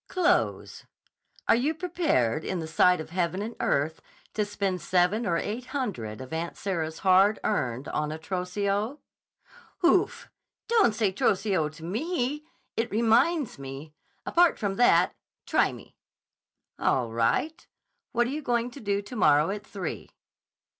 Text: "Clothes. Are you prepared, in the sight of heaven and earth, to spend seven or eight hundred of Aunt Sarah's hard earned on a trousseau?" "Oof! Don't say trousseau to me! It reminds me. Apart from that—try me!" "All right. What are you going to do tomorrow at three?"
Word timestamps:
"Clothes. 0.07 0.87
Are 1.47 1.53
you 1.53 1.75
prepared, 1.75 2.43
in 2.43 2.57
the 2.59 2.65
sight 2.65 2.99
of 2.99 3.11
heaven 3.11 3.39
and 3.43 3.55
earth, 3.59 4.01
to 4.33 4.43
spend 4.45 4.81
seven 4.81 5.27
or 5.27 5.37
eight 5.37 5.65
hundred 5.67 6.21
of 6.21 6.33
Aunt 6.33 6.57
Sarah's 6.57 6.97
hard 7.05 7.37
earned 7.43 7.87
on 7.87 8.11
a 8.11 8.17
trousseau?" 8.17 8.99
"Oof! 9.85 10.27
Don't 10.67 10.95
say 10.95 11.11
trousseau 11.11 11.69
to 11.69 11.83
me! 11.83 12.47
It 12.75 12.89
reminds 12.89 13.59
me. 13.59 13.93
Apart 14.25 14.57
from 14.57 14.77
that—try 14.77 15.71
me!" 15.71 15.95
"All 16.79 17.11
right. 17.11 17.67
What 18.11 18.25
are 18.25 18.31
you 18.31 18.41
going 18.41 18.71
to 18.71 18.79
do 18.79 19.03
tomorrow 19.03 19.51
at 19.51 19.63
three?" 19.67 20.09